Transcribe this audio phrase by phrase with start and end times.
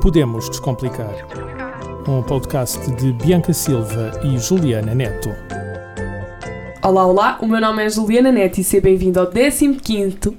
[0.00, 1.14] Podemos Descomplicar.
[2.08, 5.61] Um podcast de Bianca Silva e Juliana Neto.
[6.84, 9.78] Olá, olá, o meu nome é Juliana Neto e seja bem-vindo ao 15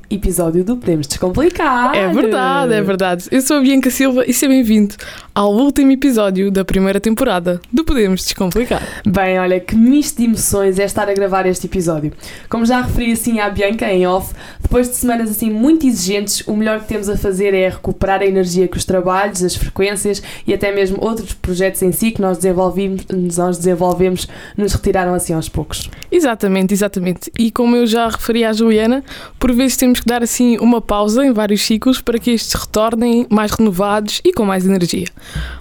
[0.09, 1.95] episódio do Podemos Descomplicar.
[1.95, 3.27] É verdade, é verdade.
[3.31, 4.93] Eu sou a Bianca Silva e seja bem-vindo
[5.33, 8.83] ao último episódio da primeira temporada do Podemos Descomplicar.
[9.05, 12.11] Bem, olha, que misto de emoções é estar a gravar este episódio.
[12.49, 16.57] Como já referi assim à Bianca em off, depois de semanas assim muito exigentes, o
[16.57, 20.53] melhor que temos a fazer é recuperar a energia que os trabalhos, as frequências e
[20.53, 23.05] até mesmo outros projetos em si que nós desenvolvemos,
[23.37, 25.89] nós desenvolvemos nos retiraram assim aos poucos.
[26.33, 27.31] Exatamente, exatamente.
[27.37, 29.03] E como eu já referi à Juliana,
[29.39, 33.27] por vezes temos que dar assim uma pausa em vários ciclos para que estes retornem
[33.29, 35.05] mais renovados e com mais energia.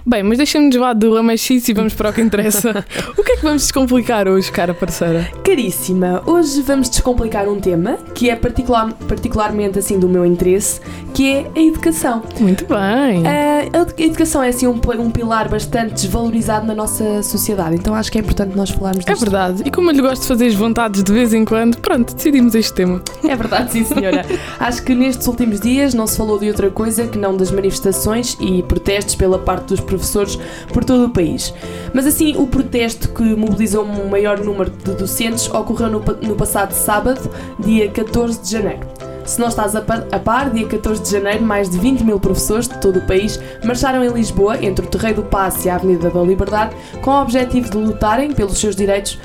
[0.03, 2.83] Bem, mas deixa-nos vá do lamechice e vamos para o que interessa.
[3.15, 5.29] o que é que vamos descomplicar hoje, cara parceira?
[5.45, 10.81] Caríssima, hoje vamos descomplicar um tema que é particular, particularmente assim do meu interesse,
[11.13, 12.23] que é a educação.
[12.39, 13.23] Muito bem.
[13.27, 18.11] A, a educação é assim um, um pilar bastante desvalorizado na nossa sociedade, então acho
[18.11, 19.21] que é importante nós falarmos É disto.
[19.21, 19.63] verdade.
[19.65, 22.73] E como eu lhe gosto de fazer vontades de vez em quando, pronto, decidimos este
[22.73, 23.01] tema.
[23.33, 24.25] É verdade, sim, senhora.
[24.59, 28.37] Acho que nestes últimos dias não se falou de outra coisa que não das manifestações
[28.39, 30.37] e protestos pela parte dos professores
[30.71, 31.53] por todo o país.
[31.93, 36.73] Mas assim, o protesto que mobilizou um maior número de docentes ocorreu no, no passado
[36.73, 38.87] sábado, dia 14 de janeiro.
[39.25, 42.77] Se não estás a par, dia 14 de janeiro, mais de 20 mil professores de
[42.79, 46.21] todo o país marcharam em Lisboa, entre o Terreiro do Paço e a Avenida da
[46.21, 49.17] Liberdade, com o objetivo de lutarem pelos seus direitos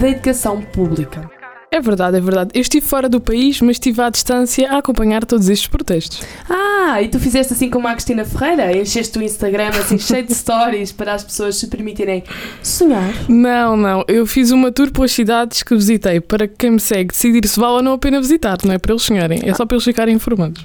[0.00, 1.39] da educação pública.
[1.72, 2.50] É verdade, é verdade.
[2.52, 6.20] Eu estive fora do país, mas estive à distância a acompanhar todos estes protestos.
[6.48, 8.76] Ah, e tu fizeste assim como a Cristina Ferreira?
[8.76, 12.24] Encheste o Instagram assim cheio de stories para as pessoas se permitirem
[12.60, 13.14] sonhar?
[13.28, 14.04] Não, não.
[14.08, 17.60] Eu fiz uma tour pelas cidades que visitei para que quem me segue decidir se
[17.60, 18.58] vale ou não a pena visitar.
[18.64, 20.64] Não é para eles sonharem, é só para eles ficarem informados.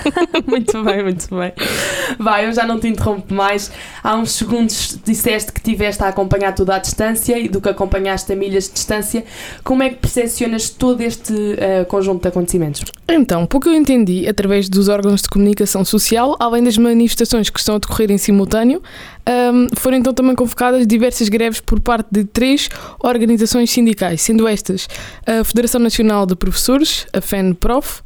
[0.46, 1.52] muito bem, muito bem.
[2.18, 3.70] Vai, eu já não te interrompo mais.
[4.02, 8.32] Há uns segundos disseste que tiveste a acompanhar tudo à distância e do que acompanhaste
[8.32, 9.22] a milhas de distância.
[9.62, 9.96] Como é que
[10.46, 12.84] percepcionas todo este eh, conjunto de acontecimentos?
[13.08, 17.76] Então, pouco eu entendi, através dos órgãos de comunicação social, além das manifestações que estão
[17.76, 18.82] a decorrer em simultâneo,
[19.24, 22.68] ahm, foram então também convocadas diversas greves por parte de três
[23.00, 24.88] organizações sindicais, sendo estas
[25.26, 28.02] a Federação Nacional de Professores, a FENPROF,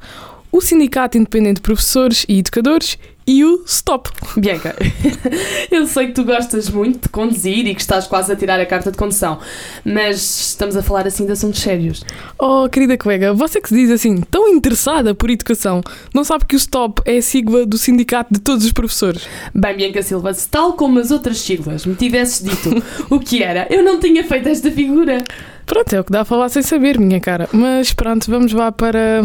[0.52, 2.98] o Sindicato Independente de Professores e Educadores
[3.30, 4.10] e o STOP.
[4.36, 4.74] Bianca,
[5.70, 8.66] eu sei que tu gostas muito de conduzir e que estás quase a tirar a
[8.66, 9.38] carta de condução,
[9.84, 12.04] mas estamos a falar assim de assuntos sérios.
[12.36, 15.80] Oh, querida colega, você que se diz assim tão interessada por educação,
[16.12, 19.28] não sabe que o STOP é a sigla do Sindicato de todos os professores?
[19.54, 22.82] Bem, Bianca Silva, se tal como as outras siglas me tivesses dito
[23.14, 25.22] o que era, eu não tinha feito esta figura.
[25.70, 27.48] Pronto, é o que dá a falar sem saber, minha cara.
[27.52, 29.22] Mas pronto, vamos lá para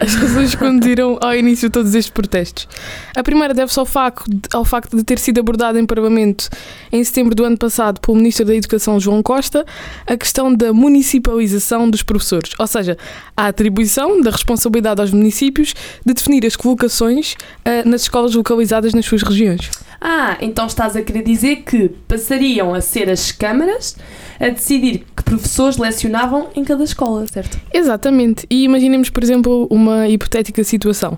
[0.00, 2.66] as razões que conduziram ao início de todos estes protestos.
[3.14, 6.48] A primeira deve-se ao facto, ao facto de ter sido abordada em Parlamento
[6.90, 9.66] em setembro do ano passado pelo Ministro da Educação João Costa
[10.06, 12.96] a questão da municipalização dos professores, ou seja,
[13.36, 15.74] a atribuição da responsabilidade aos municípios
[16.06, 17.36] de definir as colocações
[17.66, 19.70] ah, nas escolas localizadas nas suas regiões.
[20.04, 23.96] Ah, então estás a querer dizer que passariam a ser as câmaras
[24.40, 27.56] a decidir que professores lecionavam em cada escola, certo?
[27.72, 28.44] Exatamente.
[28.50, 31.16] E imaginemos, por exemplo, uma hipotética situação.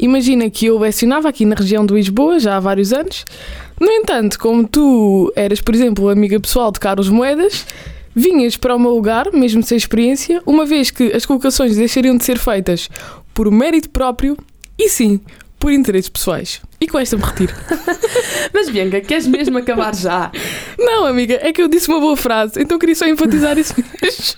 [0.00, 3.24] Imagina que eu lecionava aqui na região de Lisboa já há vários anos.
[3.80, 7.64] No entanto, como tu eras, por exemplo, amiga pessoal de Carlos Moedas,
[8.16, 12.24] vinhas para o meu lugar, mesmo sem experiência, uma vez que as colocações deixariam de
[12.24, 12.90] ser feitas
[13.32, 14.36] por mérito próprio
[14.76, 15.20] e sim,
[15.64, 16.60] por interesses pessoais.
[16.78, 17.54] E com esta me retiro.
[18.52, 20.30] Mas Bianca, queres mesmo acabar já?
[20.78, 24.36] Não, amiga, é que eu disse uma boa frase, então queria só enfatizar isso mesmo.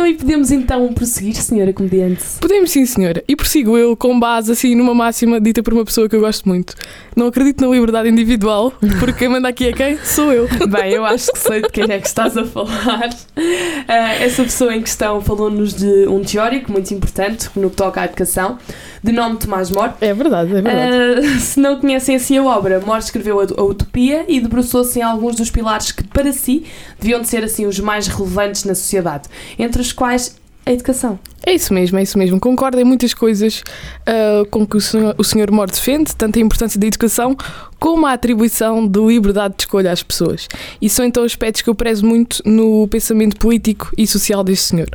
[0.00, 2.24] Então e podemos então prosseguir, senhora comediante?
[2.40, 3.22] Podemos sim, senhora.
[3.28, 6.48] E prossigo eu com base assim numa máxima dita por uma pessoa que eu gosto
[6.48, 6.74] muito.
[7.14, 9.98] Não acredito na liberdade individual, porque quem manda aqui é quem?
[9.98, 10.48] Sou eu.
[10.70, 13.10] Bem, eu acho que sei de quem é que estás a falar.
[13.86, 18.06] Ah, essa pessoa em questão falou-nos de um teórico muito importante no que toca à
[18.06, 18.56] educação,
[19.02, 19.92] de nome Tomás More.
[20.00, 21.26] É verdade, é verdade.
[21.26, 25.02] Ah, se não conhecem assim a obra, More escreveu a, a Utopia e debruçou-se em
[25.02, 26.64] alguns dos pilares que, para si,
[26.98, 29.28] deviam de ser assim os mais relevantes na sociedade,
[29.58, 31.18] entre os quais a educação.
[31.44, 32.38] É isso mesmo, é isso mesmo.
[32.38, 33.62] Concordo em muitas coisas
[34.06, 37.34] ah, com que o senhor, senhor Moro defende, tanto a importância da educação
[37.78, 40.46] como a atribuição de liberdade de escolha às pessoas.
[40.82, 44.90] E são então aspectos que eu prezo muito no pensamento político e social deste senhor.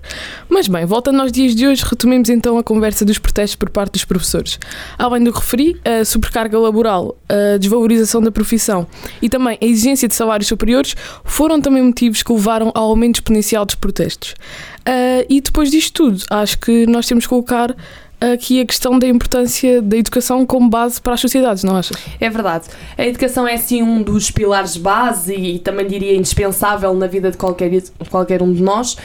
[0.48, 3.94] Mas bem, voltando aos dias de hoje, retomemos então a conversa dos protestos por parte
[3.94, 4.60] dos professores.
[5.00, 8.86] Além do que referi, a sobrecarga laboral, a desvalorização da profissão
[9.20, 13.66] e também a exigência de salários superiores foram também motivos que levaram ao aumento exponencial
[13.66, 14.36] dos protestos.
[14.86, 17.76] Ah, e depois disto tudo, acho que nós temos que colocar
[18.20, 21.98] aqui a questão da importância da educação como base para as sociedades, não achas?
[22.20, 22.66] É verdade.
[22.98, 27.38] A educação é sim um dos pilares base e, também diria indispensável na vida de
[27.38, 27.72] qualquer,
[28.10, 28.96] qualquer um de nós.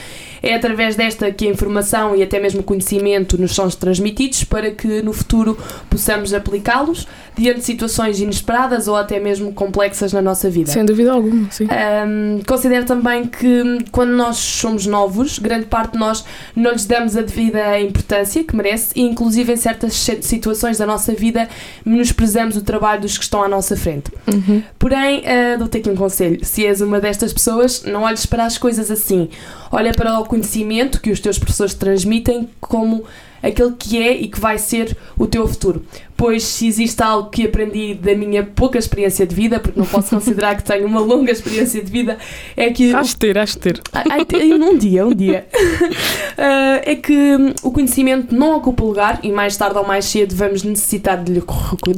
[0.43, 4.71] É através desta que a informação e até mesmo o conhecimento nos são transmitidos para
[4.71, 5.55] que no futuro
[5.87, 10.71] possamos aplicá-los diante de situações inesperadas ou até mesmo complexas na nossa vida.
[10.71, 11.65] Sem dúvida alguma, sim.
[11.65, 16.25] Um, considero também que quando nós somos novos, grande parte de nós
[16.55, 21.13] não lhes damos a devida importância que merece e inclusive em certas situações da nossa
[21.13, 21.49] vida
[21.83, 24.11] menosprezamos o trabalho dos que estão à nossa frente.
[24.31, 24.61] Uhum.
[24.77, 26.43] Porém, uh, dou-te aqui um conselho.
[26.45, 29.29] Se és uma destas pessoas, não olhes para as coisas assim.
[29.71, 33.03] Olha para o conhecimento que os teus professores transmitem como
[33.41, 35.83] aquele que é e que vai ser o teu futuro.
[36.15, 40.09] Pois se existe algo que aprendi da minha pouca experiência de vida, porque não posso
[40.15, 42.17] considerar que tenho uma longa experiência de vida,
[42.55, 42.93] é que.
[42.93, 43.81] Acho ter, acho ter.
[43.91, 45.47] Ai, um dia, um dia.
[45.53, 50.63] uh, é que o conhecimento não ocupa lugar e mais tarde ou mais cedo vamos
[50.63, 51.43] necessitar de lhe,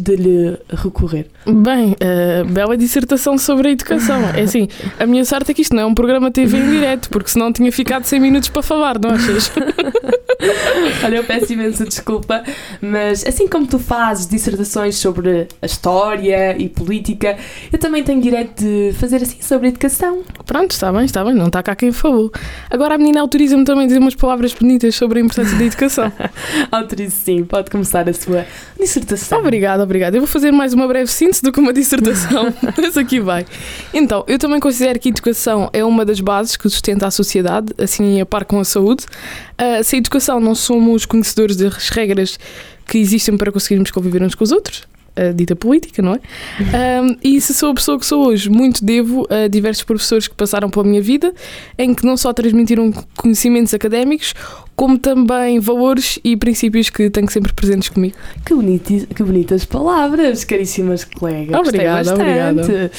[0.02, 1.28] de lhe recorrer.
[1.46, 4.22] Bem, uh, bela dissertação sobre a educação.
[4.36, 4.68] É assim,
[5.00, 7.52] a minha sorte é que isto não é um programa TV em direto, porque senão
[7.52, 9.52] tinha ficado 100 minutos para falar, não achas?
[11.04, 12.44] Olha, eu peço imensa desculpa,
[12.82, 17.38] mas assim como tu fazes dissertações sobre a história e política,
[17.72, 20.24] eu também tenho direito de fazer assim sobre a educação.
[20.46, 22.32] Pronto, está bem, está bem, não está cá quem falou.
[22.70, 26.12] Agora a menina autoriza-me também a dizer umas palavras bonitas sobre a importância da educação.
[26.84, 28.46] Autorizo sim, pode começar a sua
[28.80, 29.40] dissertação.
[29.40, 30.18] Obrigada, obrigada.
[30.18, 33.46] Eu vou fazer mais uma breve síntese do que uma dissertação, mas aqui vai.
[33.94, 37.74] Então, eu também considero que a educação é uma das bases que sustenta a sociedade,
[37.78, 39.06] assim a par com a saúde.
[39.54, 42.38] Uh, se a educação não somos conhecedores das regras
[42.86, 44.84] que existem para conseguirmos conviver uns com os outros,
[45.16, 47.02] a dita política, não é?
[47.02, 50.36] Um, e se sou a pessoa que sou hoje, muito devo a diversos professores que
[50.36, 51.34] passaram pela minha vida,
[51.78, 54.34] em que não só transmitiram conhecimentos académicos,
[54.76, 58.16] como também valores e princípios que tenho sempre presentes comigo.
[58.46, 61.60] Que, bonito, que bonitas palavras, caríssimas colegas.
[61.60, 62.92] Obrigada, obrigada.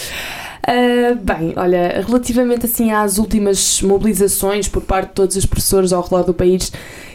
[0.66, 6.02] Uh, bem, olha, relativamente assim às últimas mobilizações por parte de todos os professores ao
[6.02, 6.72] redor do país,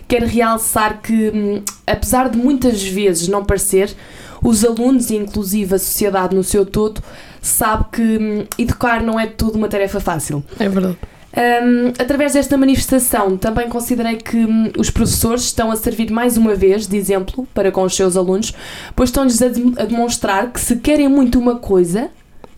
[0.08, 3.96] quero realçar que, hum, apesar de muitas vezes não parecer,
[4.42, 7.02] os alunos e inclusive a sociedade no seu todo
[7.42, 10.44] sabe que hum, educar não é tudo uma tarefa fácil.
[10.60, 10.98] É verdade.
[11.32, 16.56] Um, através desta manifestação, também considerei que hum, os professores estão a servir mais uma
[16.56, 18.54] vez de exemplo para com os seus alunos,
[18.96, 22.10] pois estão-lhes a, de a demonstrar que se querem muito uma coisa,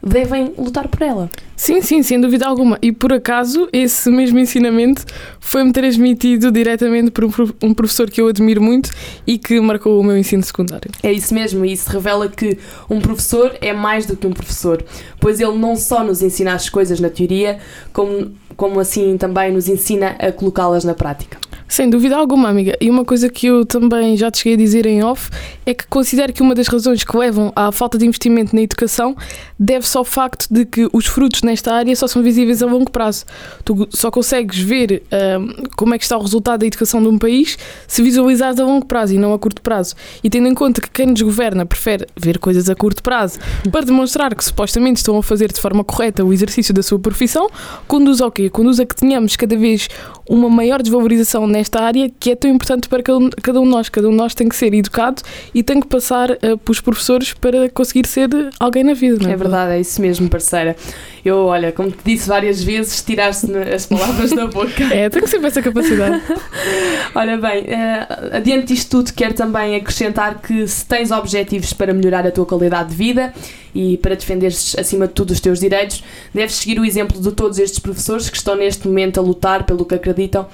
[0.04, 1.30] devem lutar por ela.
[1.56, 2.80] Sim, sim, sem dúvida alguma.
[2.82, 5.06] E por acaso, esse mesmo ensinamento
[5.40, 7.26] foi-me transmitido diretamente por
[7.62, 8.90] um professor que eu admiro muito
[9.28, 10.90] e que marcou o meu ensino secundário.
[11.04, 12.58] É isso mesmo, e isso revela que
[12.90, 14.84] um professor é mais do que um professor,
[15.20, 17.60] pois ele não só nos ensina as coisas na teoria,
[17.94, 21.38] como, como assim também nos ensina a colocá-las na prática.
[21.72, 22.76] Sem dúvida alguma, amiga.
[22.82, 25.30] E uma coisa que eu também já te cheguei a dizer em off
[25.66, 29.16] é que considero que uma das razões que levam à falta de investimento na educação
[29.58, 33.24] deve-se ao facto de que os frutos nesta área só são visíveis a longo prazo.
[33.64, 35.02] Tu só consegues ver
[35.40, 37.58] um, como é que está o resultado da educação de um país
[37.88, 39.96] se visualizares a longo prazo e não a curto prazo.
[40.22, 43.40] E tendo em conta que quem nos governa prefere ver coisas a curto prazo
[43.72, 47.50] para demonstrar que supostamente estão a fazer de forma correta o exercício da sua profissão,
[47.88, 48.50] conduz ao quê?
[48.50, 49.88] Conduz a que tenhamos cada vez
[50.32, 53.90] uma maior desvalorização nesta área que é tão importante para cada um de nós.
[53.90, 55.22] Cada um de nós tem que ser educado
[55.54, 59.30] e tem que passar uh, pelos professores para conseguir ser alguém na vida.
[59.30, 59.34] É?
[59.34, 59.36] é?
[59.36, 60.78] verdade, é isso mesmo, parceira.
[61.26, 64.72] Eu, olha, como te disse várias vezes, tiraste as palavras da boca.
[64.92, 66.22] É, tenho sempre essa capacidade.
[67.16, 72.26] olha bem, uh, adiante disto tudo, quero também acrescentar que se tens objetivos para melhorar
[72.26, 73.34] a tua qualidade de vida
[73.74, 77.60] e para defenderes acima de tudo os teus direitos, deves seguir o exemplo de todos
[77.60, 80.48] estes professores que estão neste momento a lutar pelo que acreditam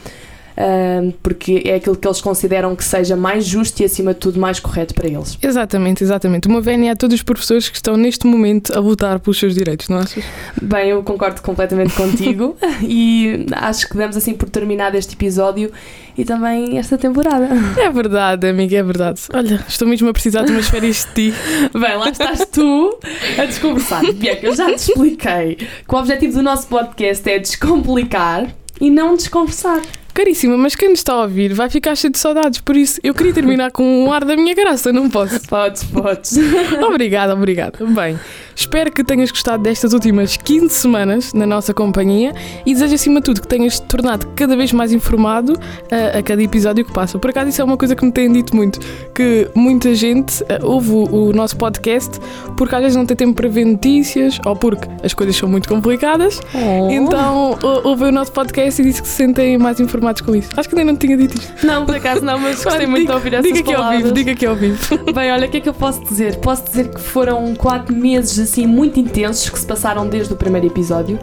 [1.22, 4.60] porque é aquilo que eles consideram que seja mais justo e, acima de tudo, mais
[4.60, 5.38] correto para eles.
[5.42, 6.48] Exatamente, exatamente.
[6.48, 9.88] Uma vénia a todos os professores que estão neste momento a lutar pelos seus direitos,
[9.88, 10.24] não achas?
[10.62, 15.72] Bem, eu concordo completamente contigo e acho que damos assim por terminado este episódio
[16.18, 17.48] e também esta temporada.
[17.78, 19.22] É verdade, amiga, é verdade.
[19.34, 21.38] Olha, estou mesmo a precisar de umas férias de ti.
[21.74, 22.98] Bem, lá estás tu
[23.38, 24.02] a desconversar.
[24.14, 28.48] Bianca, eu já te expliquei que o objetivo do nosso podcast é descomplicar
[28.82, 29.82] e não desconversar.
[30.14, 33.14] Caríssima, mas quem nos está a ouvir vai ficar cheio de saudades, por isso eu
[33.14, 35.40] queria terminar com um ar da minha graça, não posso?
[35.48, 36.34] Podes, podes.
[36.82, 37.86] obrigada, obrigada.
[37.86, 38.20] Bem,
[38.58, 42.34] espero que tenhas gostado destas últimas 15 semanas na nossa companhia
[42.66, 46.24] e desejo acima de tudo que tenhas te tornado cada vez mais informado uh, a
[46.24, 47.20] cada episódio que passa.
[47.20, 48.80] Por acaso isso é uma coisa que me têm dito muito,
[49.14, 52.20] que muita gente uh, ouve o, o, nosso podcast
[52.58, 55.70] porque às vezes não tem tempo para ver notícias ou porque as coisas são muito
[55.70, 56.42] complicadas.
[56.56, 56.90] Oh.
[56.90, 60.50] Então ouve o nosso podcast e disse que se sentem mais informados com isso.
[60.58, 61.66] Acho que ainda não tinha dito isto.
[61.66, 63.90] Não, por acaso não, mas gostei muito diga, de ouvir essas diga palavras.
[63.90, 65.14] Que ao vivo, diga que ao vivo.
[65.14, 66.38] Bem, olha, o que é que eu posso dizer?
[66.38, 70.68] Posso dizer que foram quatro meses assim muito intensos que se passaram desde o primeiro
[70.68, 71.20] episódio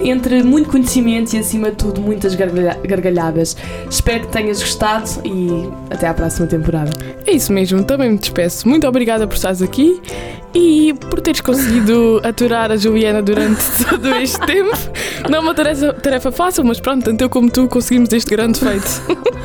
[0.00, 3.56] entre muito conhecimento e, acima de tudo, muitas gargalhadas.
[3.90, 6.92] Espero que tenhas gostado e até à próxima temporada.
[7.26, 8.68] É isso mesmo, também me despeço.
[8.68, 10.00] Muito obrigada por estares aqui
[10.54, 14.76] e por teres conseguido aturar a Juliana durante todo este tempo.
[15.28, 18.58] Não é uma tarefa, tarefa fácil, mas pronto, tanto eu como tu conseguimos este grande
[18.58, 19.02] feito.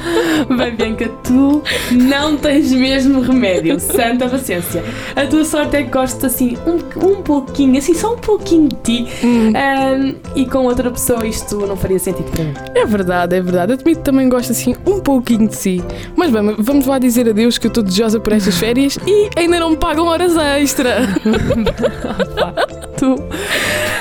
[0.58, 3.80] Bem, Bianca, tu não tens mesmo remédio.
[3.80, 4.84] Santa paciência.
[5.16, 8.76] A tua sorte é que gosto assim um, um pouquinho, assim só um pouquinho de
[8.76, 9.08] ti.
[9.24, 9.54] Hum.
[9.54, 12.54] Um, e com outra pessoa isto não faria sentido para mim.
[12.76, 13.74] É verdade, é verdade.
[13.74, 15.84] Admito que também gosto assim um pouquinho de si.
[16.16, 19.60] Mas bem, vamos lá dizer adeus que eu estou desejosa por estas férias e ainda
[19.60, 21.08] não me pagam horas extra.
[22.98, 23.16] tu.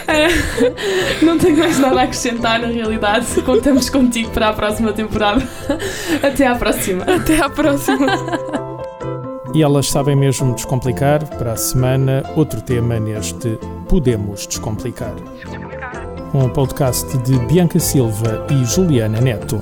[0.06, 3.26] É, não tenho mais nada a acrescentar na realidade.
[3.42, 5.46] Contamos contigo para a próxima temporada.
[6.22, 7.04] Até à próxima.
[7.04, 8.06] Até à próxima.
[9.54, 11.26] E elas sabem mesmo descomplicar.
[11.36, 13.58] Para a semana, outro tema neste
[13.88, 15.14] Podemos Descomplicar.
[16.34, 19.60] Um podcast de Bianca Silva e Juliana Neto.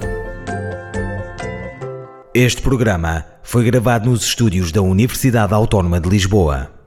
[2.32, 6.79] Este programa foi gravado nos estúdios da Universidade Autónoma de Lisboa.